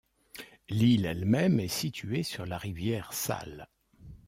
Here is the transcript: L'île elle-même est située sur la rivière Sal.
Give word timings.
L'île 0.67 1.05
elle-même 1.05 1.59
est 1.59 1.67
située 1.67 2.23
sur 2.23 2.47
la 2.47 2.57
rivière 2.57 3.13
Sal. 3.13 3.67